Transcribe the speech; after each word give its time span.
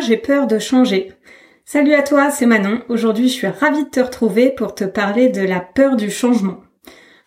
J'ai 0.00 0.16
peur 0.16 0.46
de 0.46 0.58
changer. 0.58 1.12
Salut 1.64 1.94
à 1.94 2.02
toi, 2.02 2.30
c'est 2.30 2.46
Manon. 2.46 2.82
Aujourd'hui, 2.88 3.28
je 3.28 3.34
suis 3.34 3.46
ravie 3.46 3.84
de 3.84 3.90
te 3.90 4.00
retrouver 4.00 4.50
pour 4.50 4.74
te 4.74 4.84
parler 4.84 5.28
de 5.28 5.42
la 5.42 5.60
peur 5.60 5.96
du 5.96 6.10
changement. 6.10 6.60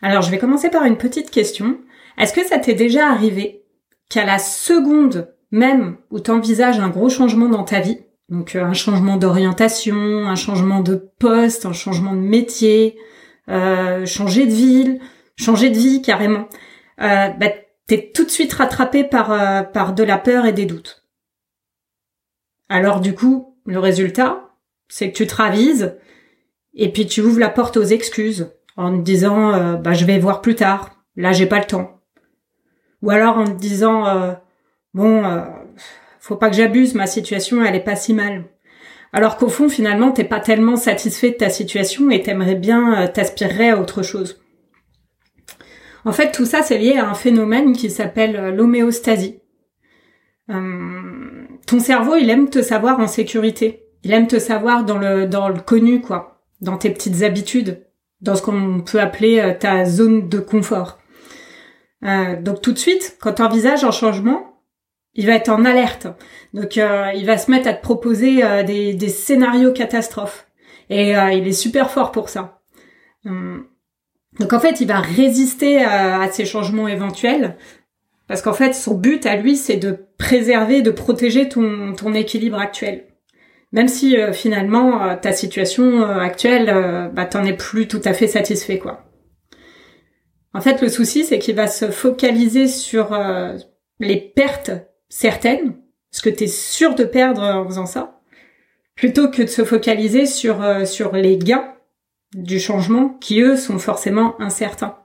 Alors, 0.00 0.22
je 0.22 0.30
vais 0.30 0.38
commencer 0.38 0.70
par 0.70 0.84
une 0.84 0.96
petite 0.96 1.30
question. 1.30 1.78
Est-ce 2.18 2.32
que 2.32 2.44
ça 2.44 2.58
t'est 2.58 2.74
déjà 2.74 3.08
arrivé 3.08 3.64
qu'à 4.08 4.24
la 4.24 4.38
seconde 4.38 5.34
même 5.50 5.96
où 6.10 6.20
tu 6.20 6.30
envisages 6.30 6.78
un 6.78 6.88
gros 6.88 7.08
changement 7.08 7.48
dans 7.48 7.64
ta 7.64 7.80
vie, 7.80 7.98
donc 8.30 8.56
euh, 8.56 8.64
un 8.64 8.72
changement 8.72 9.16
d'orientation, 9.16 10.26
un 10.26 10.34
changement 10.34 10.80
de 10.80 10.94
poste, 11.18 11.66
un 11.66 11.74
changement 11.74 12.14
de 12.14 12.20
métier, 12.20 12.96
euh, 13.50 14.06
changer 14.06 14.46
de 14.46 14.52
ville, 14.52 15.00
changer 15.36 15.68
de 15.68 15.76
vie 15.76 16.00
carrément, 16.00 16.48
euh, 17.02 17.28
bah, 17.28 17.48
t'es 17.86 18.10
tout 18.14 18.24
de 18.24 18.30
suite 18.30 18.52
rattrapé 18.52 19.04
par, 19.04 19.32
euh, 19.32 19.62
par 19.62 19.92
de 19.92 20.02
la 20.02 20.16
peur 20.16 20.46
et 20.46 20.52
des 20.52 20.64
doutes. 20.64 21.01
Alors 22.72 23.00
du 23.00 23.14
coup, 23.14 23.54
le 23.66 23.78
résultat, 23.78 24.48
c'est 24.88 25.12
que 25.12 25.16
tu 25.18 25.26
te 25.26 25.34
ravises 25.34 25.98
et 26.72 26.90
puis 26.90 27.06
tu 27.06 27.20
ouvres 27.20 27.38
la 27.38 27.50
porte 27.50 27.76
aux 27.76 27.82
excuses 27.82 28.50
en 28.78 28.96
te 28.96 29.02
disant 29.02 29.52
euh, 29.52 29.74
bah 29.74 29.92
je 29.92 30.06
vais 30.06 30.18
voir 30.18 30.40
plus 30.40 30.54
tard, 30.54 30.96
là 31.14 31.32
j'ai 31.32 31.44
pas 31.44 31.58
le 31.58 31.66
temps. 31.66 32.00
Ou 33.02 33.10
alors 33.10 33.36
en 33.36 33.44
te 33.44 33.60
disant 33.60 34.06
euh, 34.06 34.32
bon 34.94 35.22
euh, 35.22 35.42
faut 36.18 36.36
pas 36.36 36.48
que 36.48 36.56
j'abuse, 36.56 36.94
ma 36.94 37.06
situation 37.06 37.62
elle 37.62 37.76
est 37.76 37.80
pas 37.80 37.94
si 37.94 38.14
mal. 38.14 38.44
Alors 39.12 39.36
qu'au 39.36 39.50
fond 39.50 39.68
finalement 39.68 40.10
t'es 40.10 40.24
pas 40.24 40.40
tellement 40.40 40.76
satisfait 40.76 41.32
de 41.32 41.36
ta 41.36 41.50
situation 41.50 42.08
et 42.10 42.22
t'aimerais 42.22 42.54
bien 42.54 43.06
t'aspirerais 43.06 43.68
à 43.68 43.78
autre 43.78 44.02
chose. 44.02 44.42
En 46.06 46.12
fait 46.12 46.32
tout 46.32 46.46
ça 46.46 46.62
c'est 46.62 46.78
lié 46.78 46.96
à 46.96 47.10
un 47.10 47.14
phénomène 47.14 47.74
qui 47.74 47.90
s'appelle 47.90 48.54
l'homéostasie. 48.56 49.41
Euh, 50.50 51.46
ton 51.66 51.78
cerveau, 51.78 52.16
il 52.16 52.30
aime 52.30 52.50
te 52.50 52.62
savoir 52.62 53.00
en 53.00 53.06
sécurité. 53.06 53.86
Il 54.04 54.12
aime 54.12 54.26
te 54.26 54.38
savoir 54.38 54.84
dans 54.84 54.98
le 54.98 55.26
dans 55.26 55.48
le 55.48 55.60
connu, 55.60 56.00
quoi, 56.00 56.42
dans 56.60 56.76
tes 56.76 56.90
petites 56.90 57.22
habitudes, 57.22 57.86
dans 58.20 58.34
ce 58.34 58.42
qu'on 58.42 58.80
peut 58.80 59.00
appeler 59.00 59.38
euh, 59.38 59.54
ta 59.54 59.84
zone 59.84 60.28
de 60.28 60.38
confort. 60.38 60.98
Euh, 62.04 62.40
donc 62.40 62.60
tout 62.62 62.72
de 62.72 62.78
suite, 62.78 63.16
quand 63.20 63.34
tu 63.34 63.42
envisages 63.42 63.84
un 63.84 63.90
changement, 63.90 64.60
il 65.14 65.26
va 65.26 65.34
être 65.34 65.50
en 65.50 65.64
alerte. 65.64 66.08
Donc 66.52 66.78
euh, 66.78 67.10
il 67.14 67.26
va 67.26 67.38
se 67.38 67.50
mettre 67.50 67.68
à 67.68 67.74
te 67.74 67.82
proposer 67.82 68.44
euh, 68.44 68.62
des, 68.62 68.94
des, 68.94 69.08
scénarios 69.08 69.72
catastrophes. 69.72 70.46
Et 70.90 71.12
il 71.12 71.48
est 71.48 71.52
super 71.52 71.90
fort 71.90 72.12
pour 72.12 72.28
ça. 72.28 72.60
Donc 73.24 74.52
en 74.52 74.60
fait, 74.60 74.82
il 74.82 74.88
va 74.88 75.00
résister 75.00 75.82
à 75.82 76.30
ces 76.30 76.44
changements 76.44 76.86
éventuels 76.86 77.56
parce 78.28 78.42
qu'en 78.42 78.52
fait, 78.52 78.74
son 78.74 78.94
but 78.94 79.24
à 79.24 79.36
lui, 79.36 79.56
c'est 79.56 79.78
de 79.78 80.04
préserver, 80.22 80.82
de 80.82 80.92
protéger 80.92 81.48
ton, 81.48 82.14
équilibre 82.14 82.58
actuel. 82.58 83.06
Même 83.72 83.88
si 83.88 84.16
euh, 84.16 84.32
finalement 84.32 85.02
euh, 85.02 85.16
ta 85.16 85.32
situation 85.32 86.02
euh, 86.02 86.18
actuelle, 86.18 87.10
bah 87.12 87.26
t'en 87.26 87.44
es 87.44 87.54
plus 87.54 87.88
tout 87.88 88.00
à 88.04 88.12
fait 88.12 88.28
satisfait 88.28 88.78
quoi. 88.78 89.04
En 90.54 90.60
fait, 90.60 90.82
le 90.82 90.90
souci, 90.90 91.24
c'est 91.24 91.38
qu'il 91.38 91.56
va 91.56 91.66
se 91.66 91.90
focaliser 91.90 92.68
sur 92.68 93.18
les 94.00 94.20
pertes 94.20 94.70
certaines, 95.08 95.76
ce 96.10 96.20
que 96.20 96.28
tu 96.28 96.44
es 96.44 96.46
sûr 96.46 96.94
de 96.94 97.04
perdre 97.04 97.40
en 97.40 97.64
faisant 97.64 97.86
ça, 97.86 98.20
plutôt 98.94 99.30
que 99.30 99.40
de 99.40 99.46
se 99.46 99.64
focaliser 99.64 100.26
sur 100.26 100.86
sur 100.86 101.12
les 101.12 101.38
gains 101.38 101.72
du 102.34 102.60
changement 102.60 103.16
qui 103.18 103.40
eux 103.40 103.56
sont 103.56 103.78
forcément 103.78 104.38
incertains. 104.42 105.01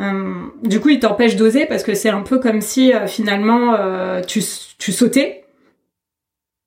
Euh, 0.00 0.46
du 0.62 0.80
coup, 0.80 0.88
il 0.88 1.00
t'empêche 1.00 1.36
d'oser 1.36 1.66
parce 1.66 1.82
que 1.82 1.94
c'est 1.94 2.08
un 2.08 2.22
peu 2.22 2.38
comme 2.38 2.60
si 2.60 2.92
euh, 2.92 3.06
finalement 3.06 3.74
euh, 3.74 4.22
tu, 4.22 4.40
sautais 4.40 5.44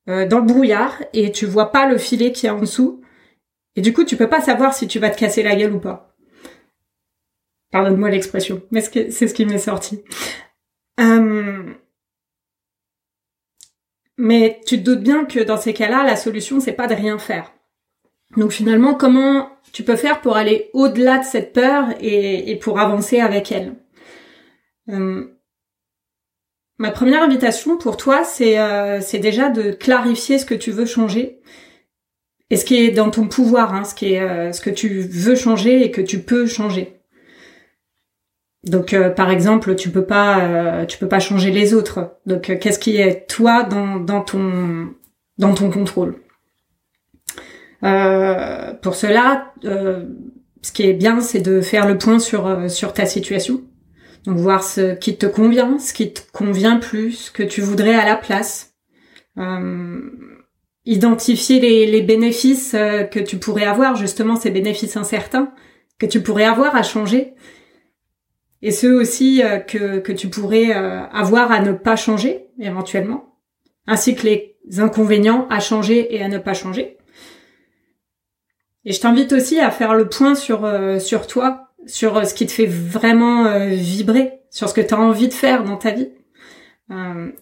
dans 0.05 0.39
le 0.39 0.45
brouillard 0.45 1.01
et 1.13 1.31
tu 1.31 1.45
vois 1.45 1.71
pas 1.71 1.87
le 1.87 1.97
filet 1.97 2.31
qui 2.31 2.45
est 2.45 2.49
en 2.49 2.59
dessous. 2.59 3.01
Et 3.75 3.81
du 3.81 3.93
coup, 3.93 4.03
tu 4.03 4.17
peux 4.17 4.29
pas 4.29 4.41
savoir 4.41 4.73
si 4.73 4.87
tu 4.87 4.99
vas 4.99 5.09
te 5.09 5.17
casser 5.17 5.41
la 5.43 5.55
gueule 5.55 5.73
ou 5.73 5.79
pas. 5.79 6.13
Pardonne-moi 7.71 8.09
l'expression, 8.09 8.61
mais 8.69 8.81
c'est 8.81 9.09
ce 9.11 9.33
qui 9.33 9.45
m'est 9.45 9.57
sorti. 9.57 10.03
Mais 14.17 14.59
tu 14.67 14.77
te 14.77 14.83
doutes 14.83 15.01
bien 15.01 15.25
que 15.25 15.39
dans 15.39 15.57
ces 15.57 15.73
cas-là, 15.73 16.03
la 16.03 16.15
solution, 16.15 16.59
c'est 16.59 16.73
pas 16.73 16.87
de 16.87 16.93
rien 16.93 17.17
faire. 17.17 17.52
Donc 18.37 18.51
finalement, 18.51 18.95
comment 18.95 19.49
tu 19.71 19.83
peux 19.83 19.95
faire 19.95 20.21
pour 20.21 20.37
aller 20.37 20.69
au-delà 20.73 21.19
de 21.19 21.23
cette 21.23 21.53
peur 21.53 21.85
et, 21.99 22.57
pour 22.61 22.79
avancer 22.79 23.19
avec 23.19 23.51
elle 23.51 23.75
euh, 24.89 25.25
Ma 26.79 26.91
première 26.91 27.23
invitation 27.23 27.77
pour 27.77 27.97
toi, 27.97 28.23
euh, 28.41 28.99
c'est 29.01 29.19
déjà 29.19 29.49
de 29.49 29.71
clarifier 29.71 30.39
ce 30.39 30.45
que 30.45 30.55
tu 30.55 30.71
veux 30.71 30.85
changer 30.85 31.41
et 32.49 32.57
ce 32.57 32.65
qui 32.65 32.75
est 32.75 32.91
dans 32.91 33.09
ton 33.09 33.27
pouvoir, 33.27 33.73
hein, 33.73 33.83
ce 33.83 33.95
qui 33.95 34.13
est 34.13 34.21
euh, 34.21 34.51
ce 34.51 34.61
que 34.61 34.69
tu 34.69 35.01
veux 35.01 35.35
changer 35.35 35.83
et 35.83 35.91
que 35.91 36.01
tu 36.01 36.19
peux 36.19 36.45
changer. 36.45 36.99
Donc 38.63 38.95
par 39.17 39.29
exemple, 39.29 39.75
tu 39.75 39.89
peux 39.89 40.05
pas 40.05 40.85
tu 40.85 40.97
peux 40.97 41.09
pas 41.09 41.19
changer 41.19 41.51
les 41.51 41.73
autres. 41.73 42.15
Donc 42.25 42.43
qu'est-ce 42.43 42.79
qui 42.79 42.95
est 42.95 43.27
toi 43.27 43.63
dans, 43.63 43.97
dans 43.97 44.21
ton 44.21 44.93
dans 45.37 45.53
ton 45.53 45.69
contrôle? 45.69 46.15
euh, 46.15 46.32
pour 47.83 48.95
cela, 48.95 49.53
euh, 49.65 50.05
ce 50.61 50.71
qui 50.71 50.83
est 50.83 50.93
bien, 50.93 51.19
c'est 51.19 51.41
de 51.41 51.59
faire 51.61 51.87
le 51.87 51.97
point 51.97 52.19
sur 52.19 52.47
euh, 52.47 52.69
sur 52.69 52.93
ta 52.93 53.05
situation. 53.05 53.61
Donc 54.25 54.37
voir 54.37 54.63
ce 54.63 54.95
qui 54.95 55.17
te 55.17 55.25
convient, 55.25 55.77
ce 55.79 55.93
qui 55.93 56.13
te 56.13 56.21
convient 56.31 56.77
plus, 56.77 57.11
ce 57.11 57.31
que 57.31 57.43
tu 57.43 57.61
voudrais 57.61 57.95
à 57.95 58.05
la 58.05 58.15
place. 58.15 58.73
Euh, 59.37 59.99
identifier 60.85 61.59
les, 61.59 61.85
les 61.85 62.01
bénéfices 62.01 62.73
que 62.73 63.19
tu 63.19 63.37
pourrais 63.37 63.63
avoir, 63.63 63.95
justement 63.95 64.35
ces 64.35 64.51
bénéfices 64.51 64.97
incertains 64.97 65.53
que 65.97 66.05
tu 66.05 66.21
pourrais 66.21 66.43
avoir 66.43 66.75
à 66.75 66.83
changer, 66.83 67.35
et 68.61 68.71
ceux 68.71 68.99
aussi 68.99 69.41
que, 69.65 69.99
que 69.99 70.11
tu 70.11 70.27
pourrais 70.27 70.73
avoir 70.73 71.53
à 71.53 71.61
ne 71.61 71.71
pas 71.71 71.95
changer 71.95 72.47
éventuellement, 72.59 73.37
ainsi 73.87 74.13
que 74.13 74.23
les 74.27 74.57
inconvénients 74.77 75.47
à 75.49 75.61
changer 75.61 76.13
et 76.13 76.21
à 76.21 76.27
ne 76.27 76.37
pas 76.37 76.53
changer. 76.53 76.97
Et 78.85 78.91
je 78.91 78.99
t'invite 78.99 79.31
aussi 79.31 79.59
à 79.59 79.71
faire 79.71 79.93
le 79.93 80.09
point 80.09 80.35
sur 80.35 80.65
euh, 80.65 80.99
sur 80.99 81.27
toi, 81.27 81.69
sur 81.85 82.17
euh, 82.17 82.23
ce 82.23 82.33
qui 82.33 82.45
te 82.45 82.51
fait 82.51 82.65
vraiment 82.65 83.45
euh, 83.45 83.67
vibrer, 83.67 84.41
sur 84.49 84.67
ce 84.67 84.73
que 84.73 84.81
tu 84.81 84.93
as 84.93 84.99
envie 84.99 85.29
de 85.29 85.33
faire 85.33 85.63
dans 85.63 85.77
ta 85.77 85.91
vie. 85.91 86.09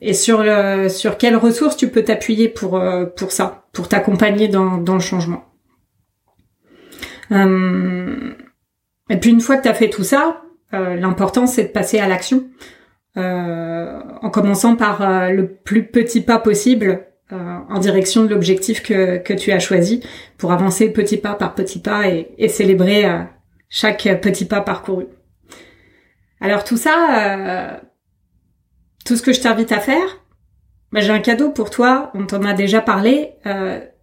et 0.02 0.14
sur 0.14 0.46
sur 0.90 1.18
quelles 1.18 1.36
ressources 1.36 1.76
tu 1.76 1.90
peux 1.90 2.04
t'appuyer 2.04 2.48
pour 2.48 2.82
pour 3.18 3.32
ça, 3.32 3.66
pour 3.74 3.88
t'accompagner 3.90 4.48
dans 4.48 4.78
dans 4.78 4.94
le 4.94 5.02
changement. 5.02 5.44
et 7.32 9.18
puis 9.20 9.32
une 9.32 9.42
fois 9.42 9.58
que 9.58 9.64
tu 9.64 9.68
as 9.68 9.74
fait 9.74 9.90
tout 9.90 10.06
ça, 10.06 10.44
l'important 10.72 11.48
c'est 11.48 11.64
de 11.64 11.70
passer 11.70 12.00
à 12.00 12.08
l'action. 12.08 12.50
en 13.16 14.30
commençant 14.32 14.76
par 14.78 15.32
le 15.32 15.48
plus 15.48 15.88
petit 15.88 16.22
pas 16.22 16.40
possible 16.40 17.11
en 17.32 17.80
direction 17.80 18.24
de 18.24 18.30
l'objectif 18.30 18.84
que, 18.84 19.18
que 19.18 19.34
tu 19.34 19.52
as 19.52 19.60
choisi 19.60 20.04
pour 20.38 20.52
avancer 20.52 20.92
petit 20.92 21.18
pas 21.18 21.34
par 21.34 21.56
petit 21.56 21.80
pas 21.80 22.08
et, 22.08 22.34
et 22.38 22.50
célébrer 22.50 23.06
euh, 23.06 23.20
chaque 23.70 24.04
petit 24.22 24.46
pas 24.46 24.62
parcouru. 24.62 25.06
Alors 26.40 26.64
tout 26.64 26.78
ça, 26.78 26.96
euh, 27.20 27.78
tout 29.06 29.16
ce 29.16 29.22
que 29.22 29.34
je 29.34 29.42
t'invite 29.42 29.72
à 29.72 29.80
faire, 29.80 30.20
bah, 30.92 31.00
j'ai 31.02 31.12
un 31.12 31.20
cadeau 31.20 31.52
pour 31.52 31.70
toi, 31.70 32.12
on 32.14 32.26
t'en 32.26 32.44
a 32.44 32.54
déjà 32.54 32.82
parlé, 32.82 33.36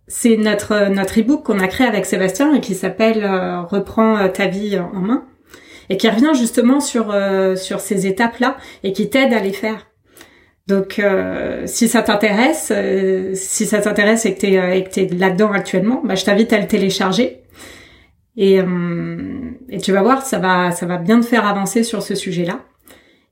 c'est 0.06 0.36
notre 0.36 0.88
notre 0.88 1.18
ebook 1.18 1.44
qu'on 1.44 1.58
a 1.58 1.68
créé 1.68 1.86
avec 1.86 2.06
Sébastien 2.06 2.54
et 2.54 2.60
qui 2.60 2.74
s'appelle 2.74 3.26
Reprends 3.68 4.28
ta 4.30 4.46
vie 4.46 4.78
en 4.78 5.00
main 5.00 5.26
et 5.90 5.98
qui 5.98 6.08
revient 6.08 6.32
justement 6.34 6.80
sur 6.80 7.14
sur 7.56 7.80
ces 7.80 8.06
étapes 8.06 8.38
là 8.38 8.56
et 8.84 8.92
qui 8.92 9.10
t'aide 9.10 9.34
à 9.34 9.40
les 9.40 9.52
faire. 9.52 9.87
Donc, 10.68 10.98
euh, 10.98 11.62
si 11.64 11.88
ça 11.88 12.02
t'intéresse, 12.02 12.70
euh, 12.76 13.30
si 13.34 13.64
ça 13.64 13.80
t'intéresse 13.80 14.26
et 14.26 14.34
que 14.34 14.40
t'es 14.40 14.58
euh, 14.58 14.74
es 14.74 15.14
là-dedans 15.14 15.50
actuellement, 15.50 16.02
bah, 16.04 16.14
je 16.14 16.26
t'invite 16.26 16.52
à 16.52 16.60
le 16.60 16.66
télécharger. 16.66 17.40
Et, 18.36 18.60
et 19.68 19.78
tu 19.78 19.90
vas 19.90 20.02
voir, 20.02 20.24
ça 20.24 20.38
va, 20.38 20.70
ça 20.70 20.86
va 20.86 20.98
bien 20.98 21.20
te 21.20 21.26
faire 21.26 21.44
avancer 21.44 21.82
sur 21.82 22.02
ce 22.02 22.14
sujet-là. 22.14 22.60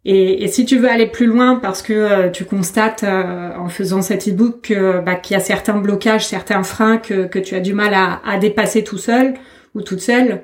Et, 0.05 0.43
et, 0.43 0.49
si 0.49 0.65
tu 0.65 0.79
veux 0.79 0.91
aller 0.91 1.07
plus 1.07 1.27
loin 1.27 1.61
parce 1.63 1.81
que 1.81 2.29
tu 2.31 2.45
constates 2.45 3.05
en 3.05 3.69
faisant 3.69 4.03
cet 4.03 4.27
e-book 4.27 4.77
bah, 5.05 5.15
qu'il 5.15 5.35
y 5.35 5.37
a 5.37 5.41
certains 5.41 5.77
blocages, 5.77 6.27
certains 6.27 6.65
freins 6.65 6.99
que, 6.99 7.27
que 7.27 7.39
tu 7.39 7.55
as 7.55 7.61
du 7.61 7.73
mal 7.73 7.95
à, 7.95 8.21
à 8.27 8.39
dépasser 8.39 8.83
tout 8.83 8.99
seul 8.99 9.35
ou 9.77 9.83
toute 9.83 10.01
seule, 10.01 10.43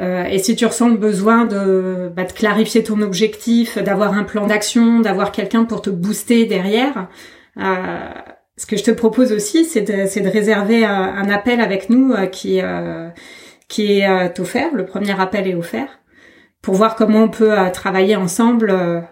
euh, 0.00 0.24
et 0.24 0.38
si 0.38 0.54
tu 0.54 0.64
ressens 0.64 0.90
le 0.90 0.96
besoin 0.96 1.44
de, 1.44 2.10
bah, 2.14 2.24
de 2.24 2.32
clarifier 2.32 2.84
ton 2.84 3.00
objectif, 3.00 3.78
d'avoir 3.78 4.12
un 4.12 4.24
plan 4.24 4.46
d'action, 4.46 5.00
d'avoir 5.00 5.32
quelqu'un 5.32 5.64
pour 5.64 5.82
te 5.82 5.90
booster 5.90 6.46
derrière, 6.46 7.08
euh, 7.58 8.10
ce 8.56 8.66
que 8.66 8.76
je 8.76 8.84
te 8.84 8.90
propose 8.90 9.32
aussi, 9.32 9.64
c'est 9.64 9.82
de, 9.82 10.22
de, 10.22 10.28
réserver 10.28 10.84
un, 10.84 10.92
un, 10.92 11.28
appel 11.30 11.60
avec 11.60 11.90
nous 11.90 12.12
euh, 12.12 12.26
qui, 12.26 12.60
euh, 12.60 13.08
qui 13.68 14.00
est 14.00 14.40
offert. 14.40 14.72
Le 14.74 14.86
premier 14.86 15.18
appel 15.20 15.48
est 15.48 15.54
offert 15.54 15.98
pour 16.62 16.74
voir 16.74 16.94
comment 16.94 17.24
on 17.24 17.28
peut 17.28 17.54
travailler 17.72 18.16
ensemble 18.16 19.06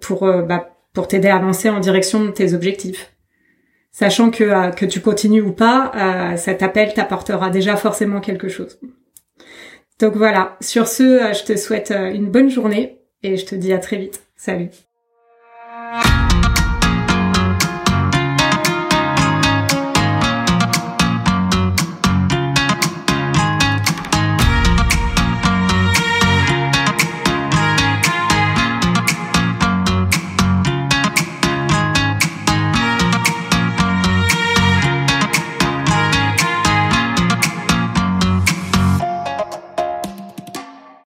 pour, 0.00 0.26
bah, 0.42 0.70
pour 0.92 1.06
t'aider 1.06 1.28
à 1.28 1.36
avancer 1.36 1.68
en 1.70 1.78
direction 1.78 2.24
de 2.24 2.30
tes 2.30 2.52
objectifs. 2.52 3.12
sachant 3.92 4.30
que, 4.30 4.74
que 4.74 4.86
tu 4.86 5.00
continues 5.00 5.40
ou 5.40 5.52
pas, 5.52 6.36
cet 6.36 6.64
appel 6.64 6.92
t'apportera 6.92 7.48
déjà 7.50 7.76
forcément 7.76 8.20
quelque 8.20 8.48
chose. 8.48 8.80
Donc 10.00 10.16
voilà, 10.16 10.56
sur 10.60 10.88
ce, 10.88 11.32
je 11.34 11.44
te 11.44 11.56
souhaite 11.56 11.90
une 11.90 12.30
bonne 12.30 12.48
journée 12.48 13.02
et 13.22 13.36
je 13.36 13.44
te 13.44 13.54
dis 13.54 13.72
à 13.72 13.78
très 13.78 13.98
vite. 13.98 14.22
Salut 14.34 14.70